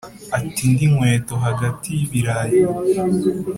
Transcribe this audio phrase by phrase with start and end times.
[0.37, 2.59] ata indi nkweto hagati y'ibirayi.